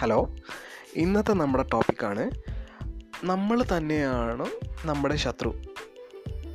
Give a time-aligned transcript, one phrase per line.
[0.00, 0.18] Hello
[0.94, 2.30] ഇന്നത്തെ നമ്മുടെ ടോപ്പിക്കാണ്
[3.24, 4.46] നമ്മൾ തന്നെയാണ്
[4.84, 5.48] നമ്മുടെ ശത്രു.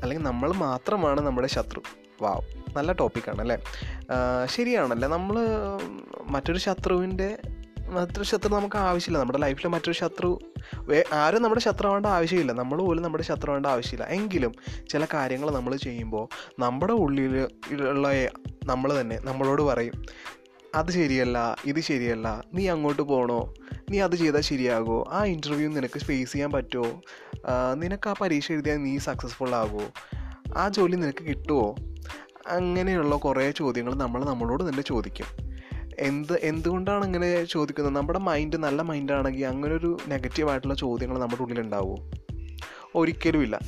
[0.01, 1.81] അല്ലെങ്കിൽ നമ്മൾ മാത്രമാണ് നമ്മുടെ ശത്രു.
[2.21, 3.57] വാവ് നല്ല ടോപ്പിക്കാണ് അല്ലേ?
[4.45, 5.09] ശരിയാണല്ലേ?
[5.09, 5.35] നമ്മൾ
[6.29, 7.37] മറ്റൊരു ശത്രുവിന്റെ
[7.89, 9.19] മറ്റൊരു ശത്രു നമുക്ക് ആവശ്യമില്ല.
[9.19, 10.39] നമ്മുടെ ലൈഫിൽ മറ്റൊരു ശത്രു
[11.13, 12.51] ആരും നമ്മുടെ ശത്രു ആവേണ്ട ആവശ്യമില്ല.
[12.51, 14.05] നമ്മൾ പോലും നമ്മുടെ ശത്രു ആവേണ്ട ആവശ്യമില്ല.
[14.19, 14.53] എങ്കിലും
[14.89, 16.27] ചില കാര്യങ്ങൾ നമ്മൾ ചെയ്യുമ്പോൾ
[16.59, 17.35] നമ്മുടെ ഉള്ളിൽ
[17.73, 18.07] ഉള്ള
[18.65, 19.93] നമ്മൾ തന്നെ നമ്മളോട് പറയും
[20.75, 23.53] അത് ശരിയല്ല ഇത് ശരിയല്ല നീ അങ്ങോട്ട് പോകണോ
[23.91, 27.01] നീ അത് ചെയ്താൽ ശരിയാകുമോ ആ ഇന്റർവ്യൂ നിനക്ക് ഫേസ് ചെയ്യാൻ പറ്റുമോ
[27.73, 29.87] നിനക്ക് ആ പരീക്ഷ എഴുതിയാൽ നീ സക്സസ്ഫുൾ ആകുമോ
[30.57, 31.75] ആ ജോലി നിനക്ക് കിട്ടുമോ
[32.47, 35.25] അങ്ങനെയുള്ള കുറേ ചോദ്യങ്ങൾ നമ്മൾ നമ്മളോട് തന്നെ ചോദിക്കും.
[35.99, 37.95] എന്ത് എന്തുകൊണ്ടാണ് അങ്ങനെ ചോദിക്കുന്നത്?
[37.95, 42.11] നമ്മുടെ മൈൻഡ് നല്ല മൈൻഡാണെങ്കിൽ അങ്ങനെ ഒരു നെഗറ്റീവായിട്ടുള്ള ചോദ്യങ്ങൾ നമ്മുടെ ഉള്ളിലുണ്ടാവുമോ
[42.95, 43.59] ഒരിക്കലുമില്ല.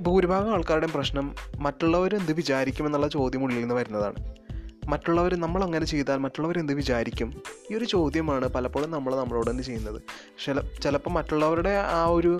[0.00, 4.45] ഭൂരിഭാഗം ആൾക്കാരുടെയും പ്രശ്നം മറ്റുള്ളവർ എന്ത് വിചാരിക്കുമെന്നുള്ള ചോദ്യം ഉള്ളിൽ നിന്ന് വരുന്നതാണ്.
[4.92, 7.28] മറ്റുള്ളവർ നമ്മൾ അങ്ങനെ ചെയ്താൽ മറ്റുള്ളവർ എന്ത് വിചാരിക്കും?
[7.70, 9.98] ഈ ഒരു ചോദ്യമാണ് പലപ്പോഴും നമ്മൾ നമ്മളോട് തന്നെ ചെയ്യുന്നത്.
[10.44, 12.32] ചില ചിലപ്പോൾ മറ്റുള്ളവരുടെ ആ ഒരു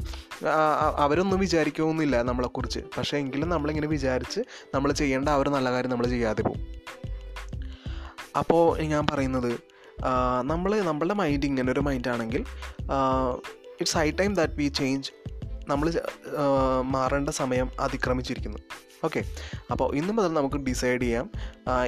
[1.05, 2.83] അവരൊന്നും വിചാരിക്കുമെന്നില്ല നമ്മളെക്കുറിച്ച്.
[2.97, 4.41] പക്ഷേ എങ്കിലും നമ്മളിങ്ങനെ വിചാരിച്ച്
[4.75, 6.63] നമ്മൾ ചെയ്യേണ്ട ആ ഒരു നല്ല കാര്യം നമ്മൾ ചെയ്യാതെ പോകും.
[8.43, 9.53] അപ്പോൾ ഞാൻ പറയുന്നത്
[10.51, 12.43] നമ്മൾ നമ്മളുടെ മൈൻഡ് ഇങ്ങനെ ഒരു മൈൻഡാണെങ്കിൽ
[13.81, 15.11] it's high time that we change
[15.71, 15.87] നമ്മൾ
[16.95, 18.61] മാറേണ്ട സമയം അതിക്രമിച്ചിരിക്കുന്നു.
[19.05, 19.25] ഓക്കെ.
[19.71, 21.31] അപ്പോൾ ഇന്ന് മുതൽ നമുക്ക് ഡിസൈഡ് ചെയ്യാം.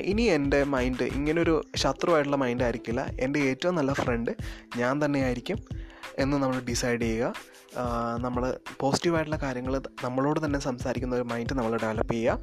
[0.00, 3.10] ഇനി എന്റെ മൈൻഡ് ഇങ്ങനൊരു ശത്രുവായിട്ടുള്ള മൈൻഡ് ആയിരിക്കില്ല.
[3.20, 4.30] എന്റെ ഏറ്റവും നല്ല ഫ്രണ്ട്
[4.76, 5.58] ഞാൻ തന്നെയായിരിക്കും
[6.18, 7.34] എന്ന് നമ്മൾ ഡിസൈഡ് ചെയ്യുക.
[8.18, 12.38] നമ്മൾ പോസിറ്റീവായിട്ടുള്ള കാര്യങ്ങൾ നമ്മളോട് തന്നെ സംസാരിക്കുന്ന ഒരു മൈൻഡ് നമ്മൾ ഡെവലപ്പ് ചെയ്യുക.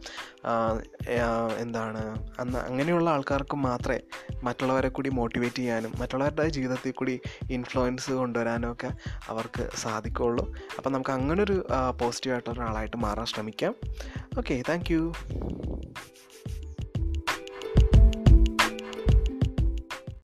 [1.58, 2.02] എന്താണ്
[2.40, 4.00] അന്ന് അങ്ങനെയുള്ള ആൾക്കാർക്ക് മാത്രമേ
[4.44, 7.20] മറ്റുള്ളവരെ കൂടി മോട്ടിവേറ്റ് ചെയ്യാനും മറ്റുള്ളവരുടെ ജീവിതത്തിൽ കൂടി
[7.52, 8.92] ഇൻഫ്ലുവൻസ് കൊണ്ടുവരാനും ഒക്കെ
[9.30, 10.56] അവർക്ക് സാധിക്കുകയുള്ളൂ.
[10.78, 11.68] അപ്പം നമുക്ക് അങ്ങനൊരു
[12.02, 13.76] പോസിറ്റീവായിട്ടുള്ള ഒരാളായിട്ട് മാറാൻ ശ്രമിക്കാം.
[14.38, 14.94] Okay thank